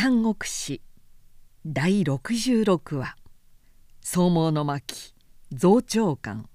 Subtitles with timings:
[0.00, 0.80] 三国史
[1.66, 3.16] 第66話
[4.00, 5.12] 「総毛の巻。
[5.50, 6.48] 増長官」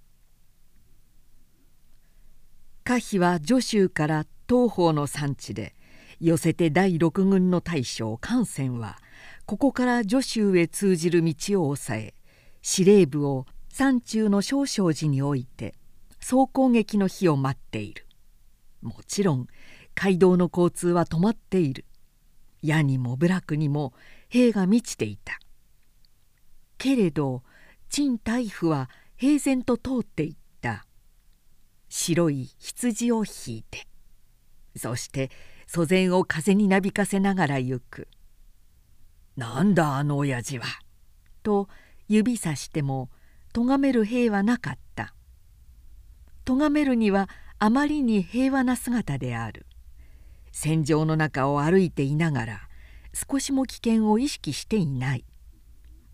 [2.85, 5.75] 可否は徐州から東方の山地で
[6.21, 8.97] 寄せて第六軍の大将関仙は
[9.45, 11.33] ここから徐州へ通じる道
[11.63, 12.13] を抑え
[12.61, 15.75] 司令部を山中の少々寺に置いて
[16.21, 18.07] 総攻撃の日を待っている。
[18.81, 19.47] もちろん
[19.95, 21.83] 街道の交通は止まっている。
[22.63, 23.93] 矢にも部落にも
[24.29, 25.37] 兵が満ちていた。
[26.79, 27.43] けれど
[27.89, 30.85] 陳大夫は平然と通っていった。
[31.89, 33.85] 白い羊を引いて。
[34.75, 35.29] そして
[35.67, 38.07] 祖前を風になびかせながら行く
[39.37, 40.65] 「なんだあの親父は」
[41.43, 41.69] と
[42.07, 43.09] 指さしても
[43.53, 45.13] 咎める兵はなかった
[46.45, 49.65] 咎めるにはあまりに平和な姿である。
[50.53, 52.69] 戦場の中を歩いていながら
[53.11, 55.25] 少しも危険を意識していない。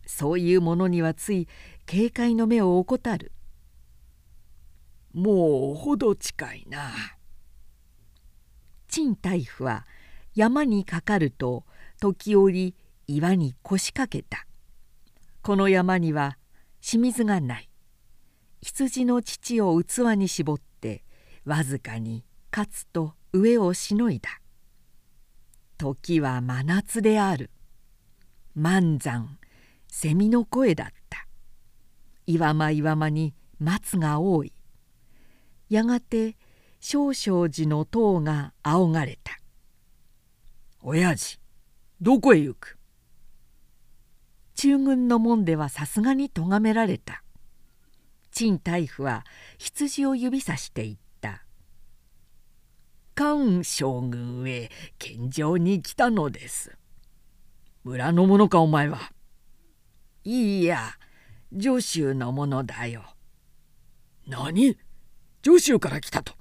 [0.07, 1.47] そういうものにはつい
[1.85, 3.31] 警戒の目を怠る。
[5.13, 6.89] もうほど近いな。
[8.87, 9.85] 陳大夫は
[10.33, 11.65] 山にかかると
[11.99, 12.75] 時折
[13.07, 14.47] 岩に腰掛けた。
[15.41, 16.37] この山には
[16.81, 17.69] 清水がない。
[18.61, 21.03] 羊の乳を器に絞って
[21.45, 24.41] わずかに勝つと上をしのいだ。
[25.77, 27.51] 時は真夏である。
[28.55, 29.37] 満山
[29.87, 31.27] 蝉の声だった。
[32.25, 34.53] 岩間岩間に松が多い。
[35.69, 36.35] やがて
[36.79, 39.39] 少々寺の塔が仰がれた
[40.81, 41.39] 「親父
[42.01, 42.77] どこへ行く?」
[44.55, 47.23] 中軍の門ではさすがに咎められた。
[48.31, 49.25] 陳大夫は
[49.57, 50.97] 羊を指さして言っ
[53.19, 56.77] た「菅将軍へ献上に来たのです」
[57.83, 59.11] 「村の者かお前は」
[60.23, 60.93] 「いいや
[61.51, 63.03] 助州の者だよ」
[64.25, 64.77] 「何？
[65.43, 66.33] 助州から来たと」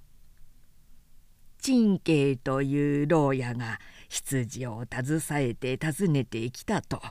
[1.58, 7.02] 陳慶という牢屋が羊を携えて訪ねてきたと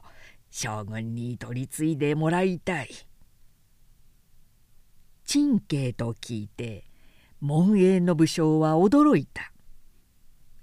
[0.49, 2.89] 将軍に取り継いでもらいたい。
[5.25, 6.85] 陳慶と聞いて
[7.41, 9.51] 門営の武将は驚いた。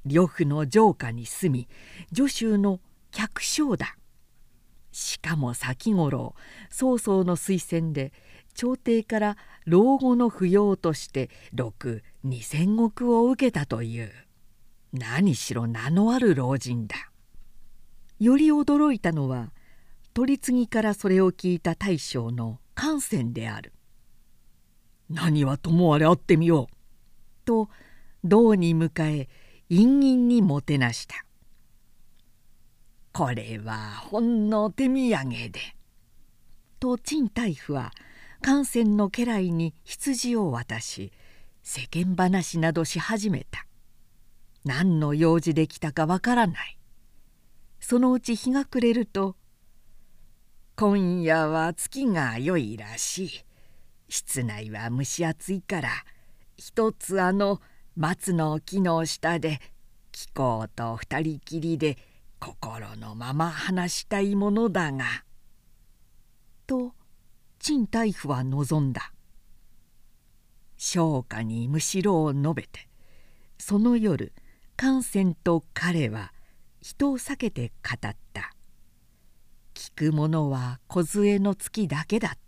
[0.06, 1.68] 呂布の城下に住み
[2.14, 3.96] 助州の客商だ。
[4.92, 6.34] しかも先頃
[6.70, 8.12] 曹操の推薦で
[8.54, 14.12] 朝廷から老後の扶養として6 2,000石を受けたという
[14.92, 16.94] 何しろ名のある老人だ。
[18.20, 19.50] より驚いたのは
[20.14, 23.72] 取り次ぎからそれを聞いた大将の感染である。
[25.10, 26.76] 何はともあれ会ってみよう。
[27.44, 27.68] と
[28.22, 29.28] 銅に迎え
[29.70, 31.24] 陰陰にもてなした。
[33.12, 35.60] これはほんの手土産で。
[36.80, 37.92] と陳大夫は
[38.42, 41.12] 感染の家来に羊を渡し
[41.62, 43.66] 世間話などし始めた。
[44.64, 46.78] 何の用事で来たかわからない。
[47.80, 49.36] そのうち日が暮れると
[50.76, 53.30] 「今夜は月が良いらしい。
[54.08, 55.90] 室内は蒸し暑いから
[56.56, 57.60] 一つあの
[57.96, 59.60] 松の木の下で
[60.10, 61.96] 貴公と二人きりで
[62.40, 65.04] 心のまま話したいものだが」
[66.66, 66.92] と
[67.60, 69.12] 陳大夫は望んだ。
[70.76, 72.88] 商家にむしろを述べて
[73.58, 74.32] その夜
[74.76, 76.32] 感染と彼は
[76.80, 78.54] 人を避けて語った。
[79.74, 82.43] 聞く者は梢の月だけだった。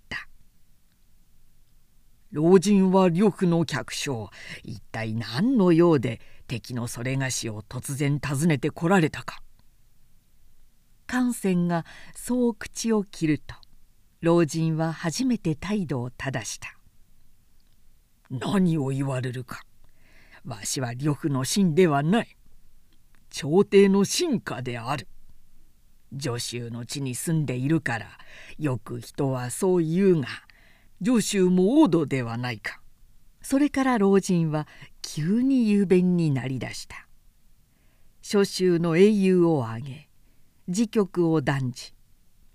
[2.33, 4.31] 老人は呂布の客商。
[4.63, 9.43] 一体何の用で敵のそれがしを突然訪ねてこられたか。
[11.07, 11.85] 感染が
[12.15, 13.55] そう口を切ると
[14.21, 16.77] 老人は初めて態度を正した
[18.29, 19.63] 「何を言われるか。
[20.45, 22.37] わしは呂布の臣ではない。
[23.31, 25.07] 朝廷の臣下である。
[26.19, 28.07] 助州の地に住んでいるから
[28.59, 30.46] よく人はそう言うが。
[31.05, 32.81] 助州も王土ではないか。
[33.43, 34.67] それから老人は
[35.03, 37.07] 急に雄弁になりだした。
[38.29, 40.09] 諸州の英雄を挙げ
[40.69, 41.95] 時局を断じ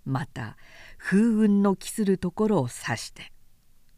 [0.03, 0.57] また
[0.97, 3.31] 風雲の期するところを指して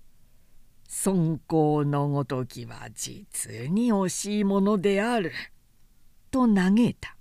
[0.88, 5.32] 「尊公のごときは実に惜しいものである」
[6.30, 7.18] と嘆いた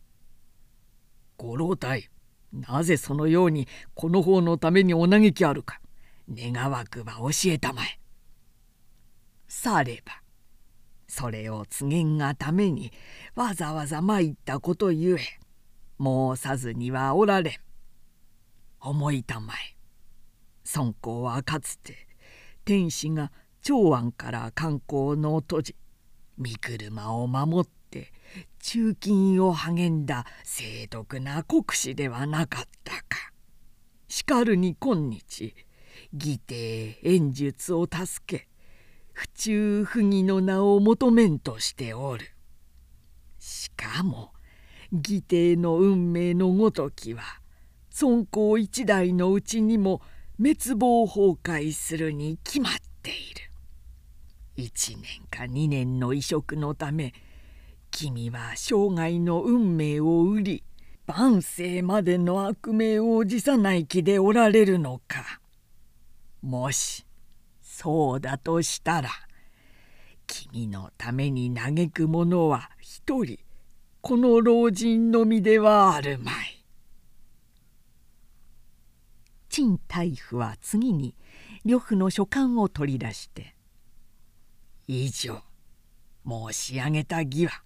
[1.39, 2.11] 「ご老体
[2.53, 5.81] なぜそのようにこの方のためにお嘆きあるか。
[6.31, 7.99] 願わくば教えたまえ」
[9.49, 10.23] されば
[11.07, 12.91] それを告げんがために
[13.35, 15.43] わざわざ参ったことゆえ
[16.01, 17.55] 申さずにはおられん。
[18.81, 19.77] 思いたまえ。
[20.75, 22.09] 孫公はかつて
[22.65, 23.31] 天使が
[23.61, 25.77] 長安から観光の閉じ
[26.39, 28.13] 御車を守って
[28.61, 33.33] 中金を励んだ清徳な国士ではなかったか。
[34.09, 35.55] しかるに今日
[36.15, 38.49] 義弟演術を助け
[39.13, 42.27] 不中不義の名を求めんとしておる。
[43.39, 44.33] しかも
[44.93, 45.23] 義
[45.57, 47.23] 弟の運命のごときは
[47.91, 50.03] 尊公一代のうちにも
[50.39, 52.73] 滅亡崩壊するに決まっ
[53.03, 53.51] ている。
[54.59, 57.15] 1年か2年の移植のため
[57.91, 60.65] 君は生涯の運命を売り
[61.07, 65.42] 万世までの悪名を辞さない気でおられるのか
[66.43, 67.07] もし
[67.61, 69.11] そうだとしたら
[70.27, 73.39] 君のために嘆く者は一人
[74.01, 76.65] この老人のみではあるまい。
[79.49, 81.15] 陳大夫は次に
[81.65, 83.55] 呂布の書簡を取り出して
[84.89, 85.43] 「以上
[86.27, 87.63] 申し上げた義は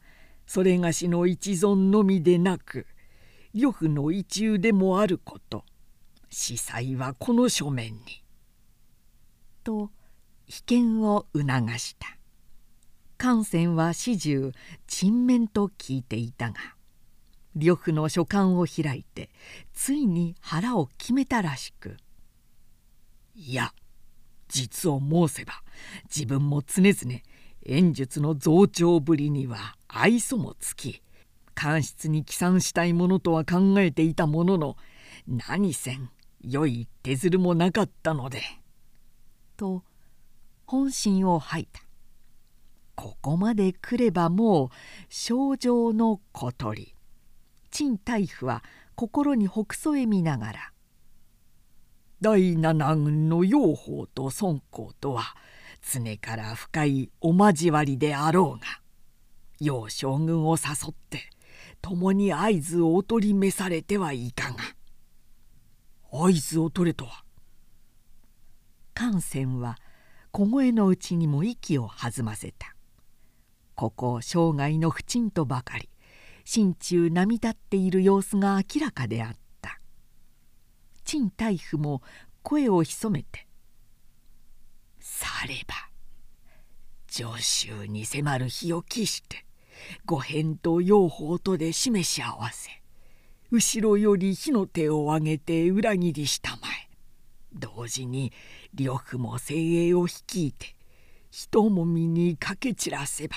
[0.47, 2.87] それがしの一存のみでなく
[3.55, 5.65] 呂布の一憂でもあること
[6.29, 8.23] 司祭はこの書面に」
[9.67, 9.91] と
[10.47, 11.45] 被験を促
[11.81, 12.17] した
[13.19, 14.53] 観戦は始終
[14.87, 16.55] 沈面と聞いていたが
[17.57, 19.29] 呂布の書簡を開いて
[19.73, 21.97] ついに腹を決めたらしく
[23.35, 23.75] 「いや
[24.47, 25.55] 実を申せば
[26.05, 27.21] 自分も常々
[27.65, 31.03] 演術の増長ぶりには愛想もつき
[31.55, 34.77] 官室に帰参したいものとは考えていたものの
[35.27, 36.09] 何せん
[36.41, 38.43] 良い手づるもなかったので。
[39.57, 39.83] と
[40.67, 41.81] 本心を吐いた。
[42.95, 44.69] ここまで来ればもう
[45.11, 46.95] 症状の小鳥
[47.71, 48.65] 陳大夫は
[48.95, 50.73] 心にほくそ笑みながら
[52.23, 55.37] 「第七軍の養蜂と孫公とは
[55.83, 58.81] 常から深いお交わりであろうが
[59.61, 61.29] 楊将軍を誘って
[61.83, 64.57] 共に合図をお取り召されてはいかが
[66.11, 67.26] 合図を取れとは
[68.97, 69.77] 艦船は
[70.33, 72.75] 小声のうちにも息を弾ませた。
[73.75, 75.91] ここ生涯の不沈とばかり
[76.47, 79.79] 心中波立っている様子が明らかであった。
[81.05, 82.01] 陳大夫も
[82.43, 83.47] 声を潜めて
[84.99, 85.75] 「されば
[87.07, 89.45] 上州に迫る日を期して
[90.07, 92.71] 五辺と養蜂とで示し合わせ
[93.51, 96.86] 後ろより火の手を上げて裏切りしたまえ。
[97.59, 98.33] 同時に
[98.75, 99.55] 呂布も精
[99.89, 100.77] 鋭を率いて
[101.31, 103.37] 人もみにかけ散らせば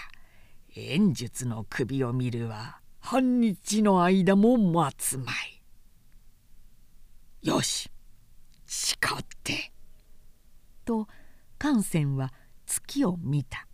[0.75, 5.62] 演術の首を見るは半日の間も待つまい。
[7.42, 7.89] よし
[8.66, 9.71] 誓って」
[10.86, 11.07] と
[11.57, 12.31] 艦船は
[12.65, 13.68] 月を見た。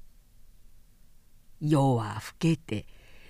[1.59, 2.85] 夜は更けて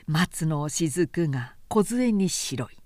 [0.05, 2.77] 松の雫が梢に白い。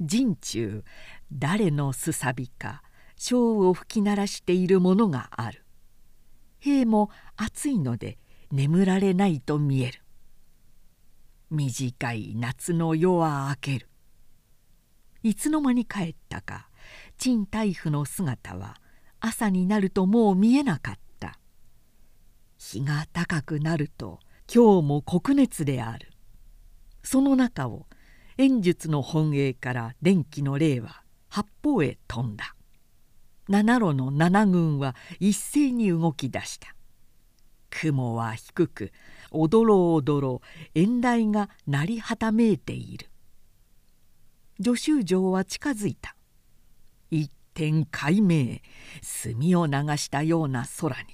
[0.00, 0.84] 陣中
[1.32, 2.83] 誰のすさびか
[3.16, 5.64] 小を吹き鳴らしているものがある。
[6.60, 8.18] 兵も暑いので
[8.50, 10.00] 眠られないと見える。
[11.50, 13.88] 短い夏の夜は明ける。
[15.22, 16.68] いつの間に帰ったか
[17.18, 18.76] 陳大夫の姿は
[19.20, 21.38] 朝になるともう見えなかった。
[22.58, 24.20] 日が高くなると
[24.52, 26.10] 今日も黒熱である。
[27.02, 27.86] その中を
[28.36, 32.53] 演術の本営から電気の霊は八方へ飛んだ。
[33.48, 36.74] 七路の七軍は一斉に動き出した。
[37.70, 38.92] 雲は低く
[39.30, 40.40] おどろおどろ
[40.74, 43.08] 遠雷が鳴りはためいている。
[44.62, 46.16] 助手城は近づいた。
[47.10, 48.58] 一点海明
[49.02, 51.08] 墨を流したような空に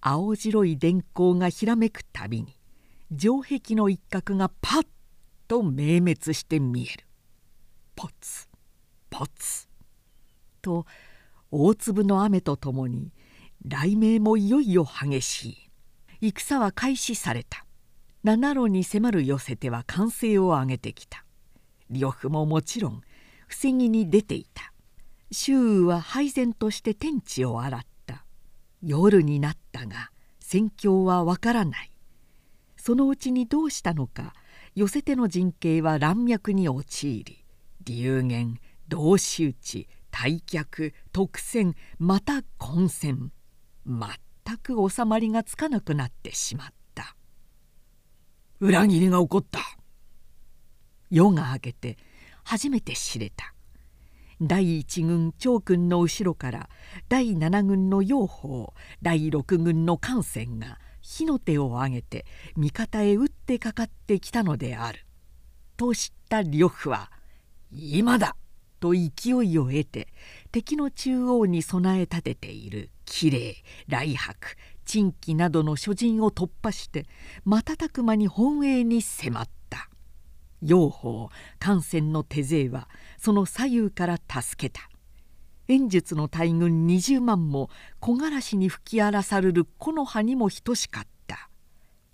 [0.00, 2.54] 青白い電光がひらめくたびに
[3.18, 4.86] 城壁の一角がパッ
[5.48, 7.06] と明滅して見える。
[7.94, 8.48] ポツ
[9.08, 9.68] ポツ
[10.60, 10.84] と
[11.50, 13.12] 大粒の雨とともに
[13.68, 15.44] 雷鳴もいよいよ激し
[16.20, 16.28] い。
[16.28, 17.64] 戦は開始された。
[18.24, 21.24] 七路に迫る寄せ手は歓声を上げてきた。
[21.90, 23.02] 呂布ももちろん
[23.46, 24.72] 防ぎに出ていた。
[25.30, 28.24] 周囲は配然として天地を洗った。
[28.82, 30.10] 夜になったが
[30.40, 31.92] 戦況はわからない。
[32.76, 34.32] そのうちにどうしたのか
[34.76, 37.44] 寄せ手の陣形は乱脈に陥り
[37.84, 43.32] 流言同士討ち退却特戦また混戦
[43.86, 47.14] 全く収まりがつかなくなってしまった
[48.58, 49.60] 裏切りが起こった
[51.10, 51.98] 夜が明けて
[52.44, 53.52] 初めて知れた
[54.40, 56.70] 第一軍長君の後ろから
[57.10, 58.68] 第七軍の養蜂
[59.02, 62.24] 第六軍の艦船が火の手を上げて
[62.56, 65.04] 味方へ打ってかかってきたのである。
[65.76, 67.12] と知った呂布は
[67.70, 68.34] 「今だ!」
[68.80, 70.08] と勢いを得て
[70.52, 73.56] 敵の中央に備え立てている綺麗
[73.88, 77.06] 来白珍奇などの諸人を突破して
[77.44, 79.90] 瞬く間に本営に迫った。
[80.62, 81.28] 養蜂
[81.58, 84.88] 艦船の手勢はその左右から助けた。
[85.68, 91.50] 演術の大軍20万も木枯らしに吹き荒らされる木の葉にも等しかった。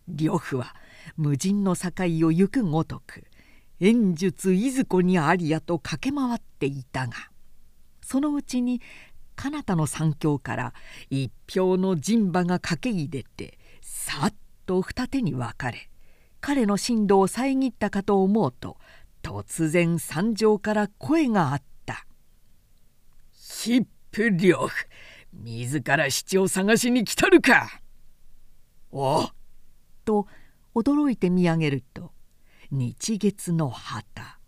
[0.09, 0.75] 呂布は
[1.17, 1.91] 無人の境
[2.27, 3.25] を行くごとく
[3.85, 7.15] 演術いずこにありやと駆け回っていたが
[8.01, 8.81] そのうちに
[9.35, 10.73] 彼方の三峡から
[11.11, 14.35] 一票の陣馬が駆け入れてさっ
[14.67, 15.91] と二手に分かれ
[16.41, 18.77] 彼の進路を遮ったかと思うと
[19.21, 22.07] 突然山上から声があった
[23.35, 24.71] 「ヒップ両夫
[25.33, 27.81] 自ら七を探しに来たるか!」
[28.93, 29.29] お
[30.05, 30.29] と
[30.73, 32.13] 驚いて見上げると
[32.75, 34.39] 日月の旗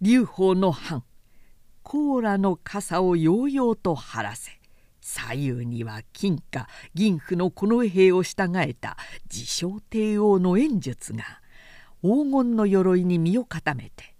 [0.00, 1.02] 流法の藩
[1.82, 4.52] 甲羅の傘をようようと張らせ
[5.00, 8.96] 左右には金貨銀符の近衛兵を従えた
[9.28, 11.24] 自称帝王の演術が
[12.02, 14.14] 黄金の鎧に身を固めて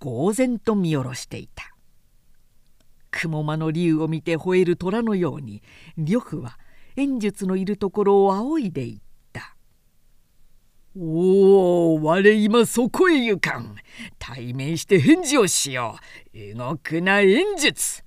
[0.00, 1.74] 呆然と見下ろしていた。
[3.10, 5.62] 雲間の竜を見て吠える虎のように
[5.98, 6.58] 呂布は
[6.96, 9.04] 演術のいるところを仰いでいた
[10.96, 13.74] 「おお我今そこへ行かん。
[14.18, 15.98] 対面して返事をしよ
[16.32, 16.54] う。
[16.54, 18.04] 動くな演術」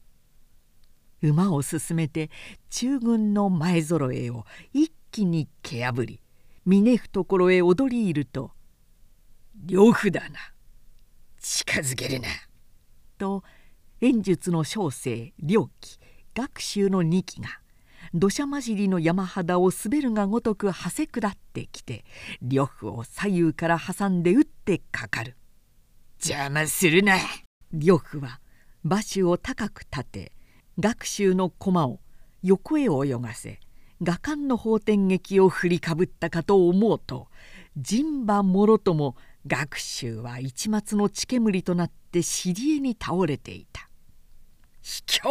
[1.21, 2.29] 馬を進めて
[2.69, 6.21] 中軍の前揃えを一気に蹴破り
[6.65, 8.51] 峰懐へ踊り入ると
[9.65, 10.39] 「呂布だな。
[11.39, 12.27] 近づけるな」
[13.17, 13.43] と
[13.99, 15.99] 演術の小生良機
[16.35, 17.59] 学習の2機が
[18.19, 22.03] 土砂混じりの山肌を滑るがごとくはせ下ってきて
[22.41, 25.37] 呂布を左右から挟んで打ってかかる。
[26.19, 27.17] 邪魔するな。
[27.71, 28.39] 呂布は
[28.83, 30.31] 馬首を高く立て
[30.79, 31.99] 学習の駒を
[32.41, 33.59] 横へ泳がせ
[34.01, 37.27] 画館の法天劇を振りかぶったかと思うと
[37.75, 43.89] 人馬もろとも学習は一抹の血煙となって尻りに倒れていた
[44.81, 45.21] 「卑怯!」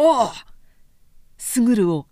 [1.37, 2.07] 卓をぐるを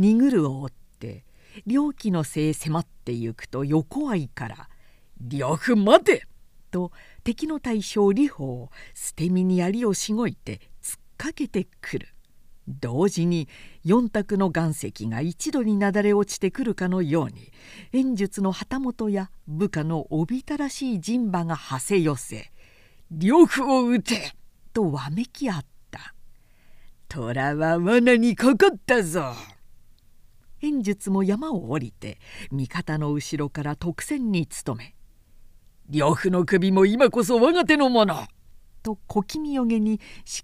[0.00, 1.24] 荷ぐを追って
[1.66, 4.70] 両機の背へ迫ってゆくと横合いから
[5.20, 6.26] 「呂布待て!」
[6.72, 6.90] と
[7.22, 12.08] 敵の大将李鵬を捨て身に槍をしごいて突っかけてくる
[12.66, 13.46] 同時に
[13.84, 17.52] 四択の岩石が一度になだれ落ちてくるかのように
[17.92, 22.50] 演術の旗本や部下のおびたらしい陣馬がはせ寄せ
[23.12, 24.34] 「呂布を撃て!」
[24.72, 26.14] とわめき合った
[27.06, 29.34] 「虎は罠にかかったぞ!」
[30.62, 32.18] 演術も山を降りて
[32.50, 34.94] 味方の後ろから特戦に努め
[35.90, 38.26] 「呂布の首も今こそ我が手のもの!」
[38.82, 40.00] と小気味よげに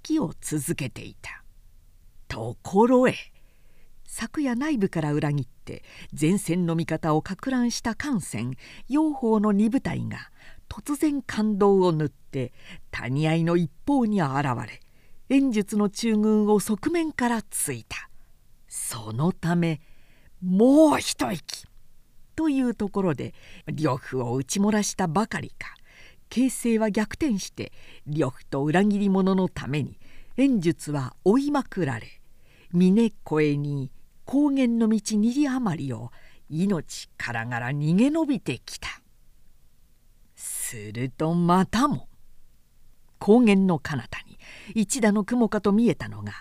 [0.06, 1.42] 指揮を続けていた。
[2.28, 3.14] ところへ
[4.04, 5.84] 昨夜内部から裏切って
[6.18, 8.56] 前線の味方をか乱した艦船
[8.88, 10.30] 養蜂の二部隊が
[10.68, 12.52] 突然感動を縫って
[12.90, 14.80] 谷合の一方に現れ
[15.28, 18.08] 演術の中軍を側面からついた
[18.68, 19.80] そのため
[20.42, 21.66] もう一息。
[22.34, 23.34] というところで
[23.66, 25.74] 呂布を打ち漏らしたばかりか。
[26.28, 27.72] 形勢は逆転して
[28.06, 29.98] 呂布と裏切り者のために
[30.36, 32.20] 演術は追いまくられ
[32.72, 33.90] 峰越に
[34.24, 36.10] 高原の道二里余りを
[36.50, 38.88] 命からがら逃げ延びてきた。
[40.34, 42.08] するとまたも
[43.18, 44.38] 高原の彼方に
[44.74, 46.32] 一打の雲かと見えたのが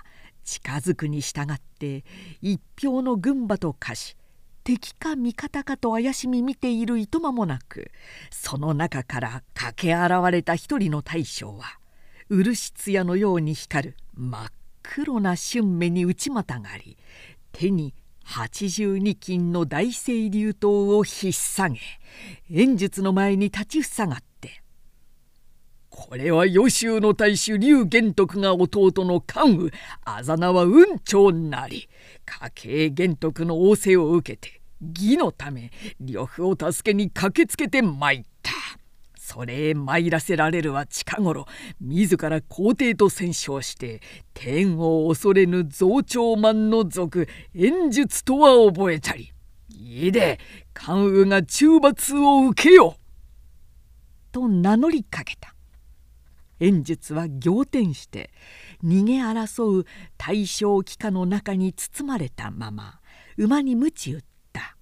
[0.46, 2.06] 近づくに従って
[2.42, 4.16] 一票の軍馬と化し
[4.64, 7.92] 敵か味方かと怪しみ見ているいとまもなく
[8.32, 11.66] その中から駆け現れた一人の大将は
[12.30, 14.50] 漆艶のように光る真っ
[14.82, 16.98] 黒な春目に内股がり
[17.52, 21.80] 手に八十二金の大清流刀を引っ提
[22.50, 24.26] げ演術の前に立ちふさがって
[25.96, 29.72] 「これは予習の大衆劉玄徳が弟の関羽
[30.04, 31.88] あざ名は雲長なり。
[32.26, 35.72] 家計玄徳の仰せを受けて義のため
[36.02, 38.52] 呂布を助けに駆けつけて参った。
[39.18, 41.46] それへ参らせられるは近頃
[41.80, 44.02] 自ら皇帝と戦勝して
[44.34, 49.32] 天を恐れぬ増長万の族演術とは覚えたり。
[49.70, 50.42] いいで
[50.74, 52.98] 関羽が中罰を受けよ」
[54.34, 55.55] と名乗りかけた。
[56.60, 58.32] 演術は仰天して
[58.84, 59.86] 逃げ争う
[60.18, 63.00] 大正気化の中に包まれたまま
[63.38, 64.22] 馬に鞭打っ
[64.54, 64.78] た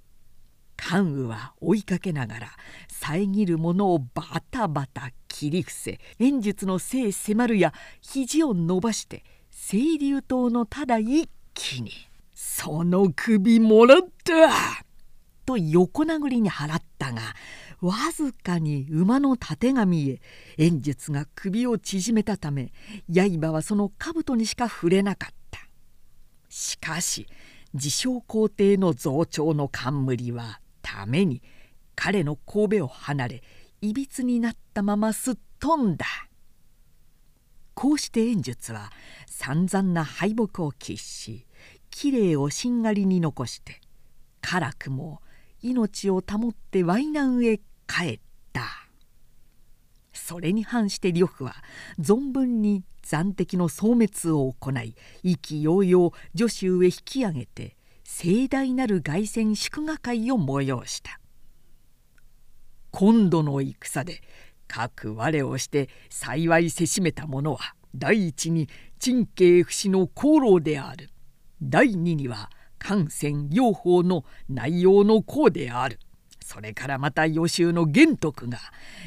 [0.75, 2.47] 関羽は追いかけながら
[2.89, 11.91] 遮るものをバタバタ切り伏せ演術のせい迫るや肘を伸ばして清流島のただ一気に
[12.33, 14.85] 「その首もらった!」
[15.45, 17.21] と横殴りに払ったが
[17.83, 20.21] わずかに馬のたてがみえ
[20.57, 22.71] 演術が首を縮めたため
[23.13, 25.59] 刃はその兜にしか触れなかった。
[26.47, 27.27] しかし
[27.73, 31.41] 自称皇帝の増長の冠はために
[31.93, 33.43] 彼の神戸を離れ
[33.81, 36.05] いびつになったまますっ飛んだ。
[37.73, 38.91] こうして演術は
[39.27, 41.45] 散々な敗北を喫し
[41.89, 43.81] きれいをしんがりに残して
[44.39, 45.21] 辛くも
[45.61, 48.19] 命を保ってワイナンへ帰っ
[48.51, 48.63] た。
[50.13, 51.55] それに反して呂布は
[51.99, 61.19] 存分に残敵の消滅を行い意気揚々助手へ引き上げて盛大なる凱旋祝賀会を催した。
[62.91, 64.21] 今度の戦で
[64.67, 71.09] 各我をして幸いせしめた者は第一に陳慶不死の功労である。
[71.61, 75.99] 第二には感染養法の内容の功である。
[76.43, 78.59] それからまた予習の玄徳が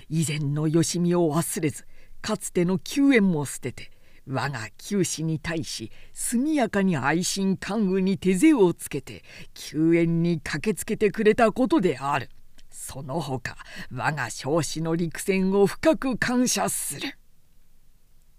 [0.09, 1.87] 以前のよしみを忘れず
[2.23, 3.91] かつての救援も捨てて
[4.27, 9.23] 我が九死に対し速やかに愛心関羽に手勢をつけて
[9.55, 12.31] 救援に駆けつけてくれたことである。
[12.71, 13.57] その他
[13.91, 17.19] 我が少子の陸戦を深く感謝する」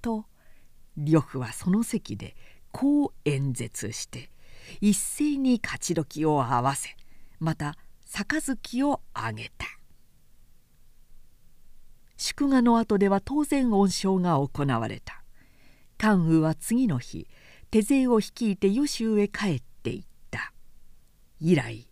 [0.01, 0.25] と
[0.95, 2.35] 呂布はその席で
[2.71, 4.29] こう演説して
[4.81, 6.95] 一斉に勝ち時を合わせ
[7.39, 7.75] また
[8.09, 9.67] 杯をあげた。
[12.15, 15.23] 祝賀の後では当然恩賞が行われた。
[15.97, 17.27] 関羽は次の日
[17.69, 20.53] 手勢を率いて予州へ帰っていった。
[21.39, 21.88] 以来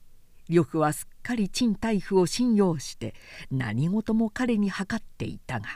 [0.47, 3.13] 呂布はすっかり陳太夫を信用して
[3.51, 5.67] 何事も彼に計っていたが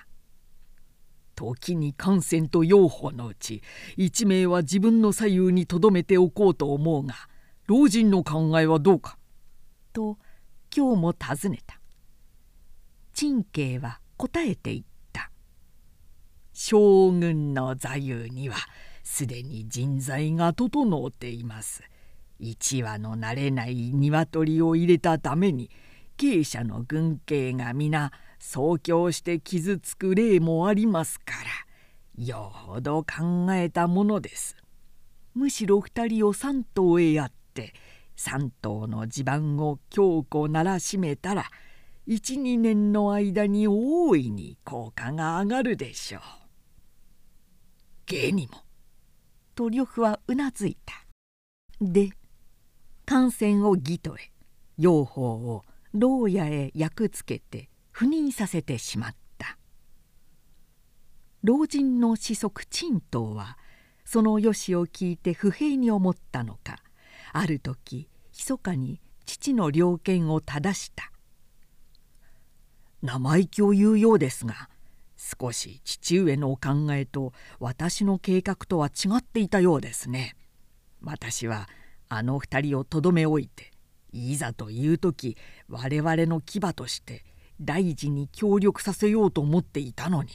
[1.35, 3.61] 時に感染と養蜂のうち
[3.97, 7.15] 一名は自分の左右にとどめておこうと思うが
[7.67, 9.17] 老人の考えはどうか？
[9.93, 10.17] と
[10.75, 11.79] 今日も尋ねた。
[13.13, 15.31] 陳慶は答えていった。
[16.53, 18.57] 将軍の座右には
[19.03, 21.83] すでに人材が整っています。
[22.39, 25.69] 一羽の慣れない鶏を入れたために
[26.17, 31.33] 慶者の軍警が皆創教して傷つく例もありますか
[32.17, 34.55] らよほど考えたものです。
[35.33, 37.73] むしろ二人を三頭へやって
[38.19, 41.45] 三頭の地盤を強固ならしめたら
[42.05, 46.21] 12年の間に大いに効果が上がるでしょう。
[48.07, 48.57] 芸にも。
[49.55, 50.95] と呂布はうなずいた。
[51.79, 52.09] で
[53.05, 54.33] 感染を義とへ
[54.77, 59.57] 養蜂を牢屋へ役つけて赴任させてしまった
[61.41, 63.57] 老人の子息陳東は
[64.03, 66.79] そのよしを聞いて不平に思ったのか
[67.31, 68.08] ある時
[68.39, 71.11] 密かに父の猟犬を正した
[73.01, 74.69] 生意気を言うようですが
[75.17, 80.37] 少し父上のお考えと私の計画とは違っていたようですね。
[81.01, 81.67] 私は
[82.07, 83.71] あの二人をとどめ置いて
[84.13, 85.35] いざという時
[85.67, 87.25] 我々の牙として
[87.59, 90.29] 大事に協力させようと思っていたのに。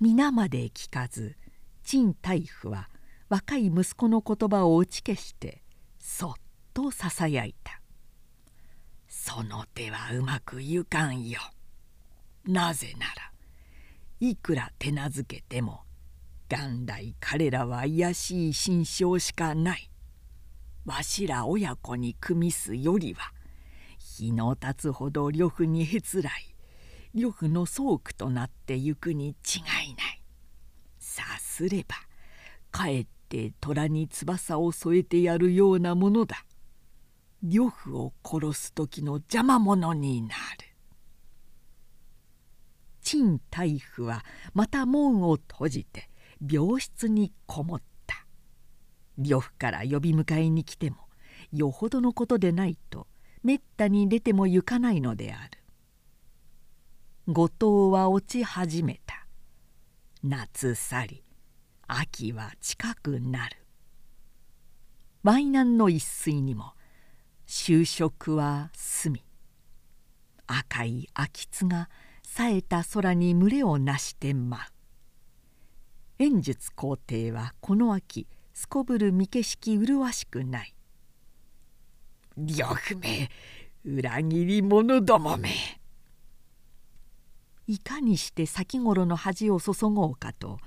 [0.00, 1.36] 皆まで聞かず
[1.82, 2.90] 陳太夫は
[3.30, 5.61] 若い息子の言葉を打ち消して
[6.04, 6.34] そっ
[6.74, 7.80] とささやいた
[9.06, 11.40] 「その手はうまくゆかんよ」
[12.44, 13.32] なぜなら
[14.18, 15.84] いくら手なずけても
[16.48, 19.88] 元来彼らは卑しい心象しかない。
[20.84, 23.32] わしら親子に組みすよりは
[23.96, 26.54] 日の経つほど呂布にへつらい。
[27.14, 29.30] 呂布の倉庫となってゆくに違
[29.90, 30.22] いない。
[30.98, 31.94] さすれば
[32.72, 36.44] かえって虎に翼を添えてやるようなものだ。
[37.42, 40.36] 呂布を殺す時の邪魔者になる。
[43.00, 43.62] 陳太
[43.94, 46.10] 夫はまた門を閉じて
[46.46, 48.26] 病室にこもった。
[49.16, 50.98] 呂布から呼び迎えに来ても
[51.52, 53.06] よほどのことでないと
[53.42, 55.58] めったに出ても行かないのである。
[57.28, 57.54] 後藤
[57.92, 59.26] は落ち始めた。
[60.22, 61.24] 夏去り
[61.86, 63.56] 秋は近くなる。
[65.24, 66.72] 淮南の一水にも
[67.46, 69.24] 就職は済み。
[70.46, 71.88] 赤い秋津が
[72.22, 74.62] 冴えた空に群れをなして舞う。
[76.18, 80.74] 演術皇帝はこの秋すこぶる見景色麗しくない。
[82.36, 83.30] 呂布め
[83.84, 85.81] 裏切り者どもめ。
[87.66, 90.58] いかにして先頃の恥を注ごうかと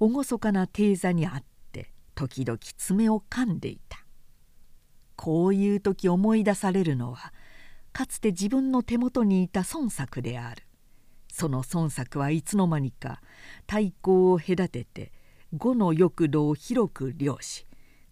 [0.00, 3.98] 厳かな定座にあって時々爪を噛んでいた。
[5.16, 7.32] こういう時思い出されるのは
[7.92, 10.64] かつて自分の手元にいた孫作である。
[11.32, 13.20] その孫作はいつの間にか
[13.68, 15.10] 太鼓を隔てて
[15.52, 17.66] 五の翼路を広く漁し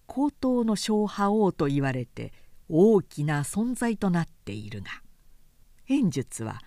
[0.07, 2.33] 高等の小覇王と言われて
[2.69, 4.91] 大きな存在となっているが
[5.89, 6.61] 演術は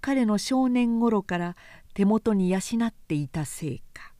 [0.00, 1.56] 彼の少年頃から
[1.94, 4.12] 手元に養っていたせいか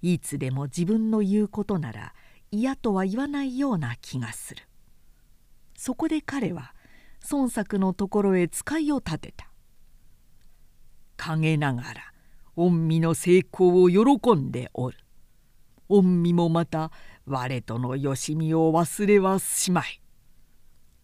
[0.00, 2.14] いつでも自分の言うことなら
[2.50, 4.62] 嫌とは言わないような気がする。
[5.76, 6.74] そこで彼は
[7.30, 9.48] 孫作のところへ使いを立てた。
[11.16, 12.12] 陰ながら
[12.56, 14.98] 御身の成功を喜んでおる。
[15.88, 16.90] 御身もまた
[17.26, 20.02] 我とのよしみを忘れはしまい。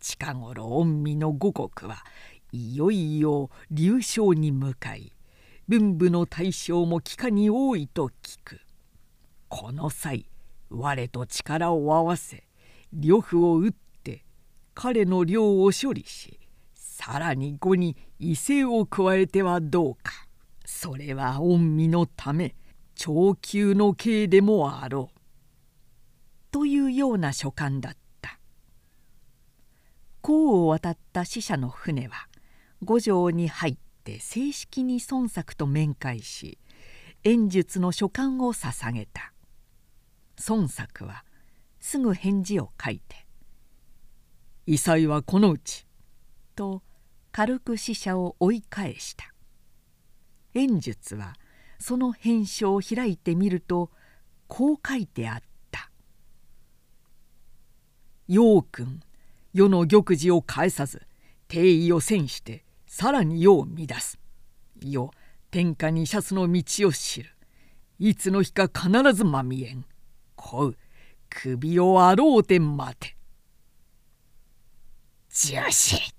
[0.00, 2.04] 近頃御身の五国は
[2.52, 5.12] いよいよ流暢に向かい
[5.66, 8.60] 文武の大将も帰化に多いと聞く。
[9.48, 10.28] この際
[10.70, 12.44] 我と力を合わせ
[12.92, 14.24] 呂布を打って
[14.74, 16.38] 彼の領を処理し
[16.74, 20.12] さらに後に威勢を加えてはどうか。
[20.64, 22.54] それは御身のため
[22.94, 25.18] 長久の刑でもあろう。
[26.50, 28.38] というような書簡だった。
[30.22, 32.27] 江を渡った使者の船は
[32.84, 36.58] 五条に入って正式に孫作と面会し
[37.24, 39.32] 演術の書簡を捧げた。
[40.48, 41.24] 孫作は
[41.80, 43.26] すぐ返事を書いて
[44.66, 45.86] 「異彩はこのうち」
[46.54, 46.82] と
[47.32, 49.34] 軽く使者を追い返した。
[50.54, 51.34] 演術は
[51.78, 53.90] その返書を開いてみると
[54.46, 55.90] こう書いてあった
[58.28, 59.02] 「陽君
[59.52, 61.06] 世の玉璽を返さず
[61.48, 64.18] 定位を遷してさらに世を乱す。
[64.80, 65.10] 世
[65.50, 67.30] 天下にシャツの道を知る。
[67.98, 69.84] いつの日か必ずまみえん。
[70.34, 70.76] こう
[71.28, 73.14] 首をあろうて待て」
[75.30, 76.14] 女子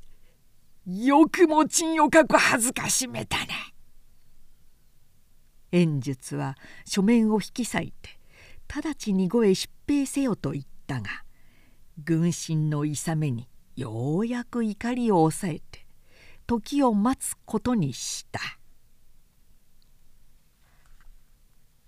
[0.86, 3.46] よくも珍をかく恥ずかしめたな。
[5.72, 6.56] 演術は
[6.86, 8.20] 書面を引き裂いて
[8.68, 11.10] 直ちに後へ出兵せよと言ったが
[11.98, 15.89] 軍神の勇めにようやく怒りを抑えて
[16.50, 18.59] 時を待つことにした。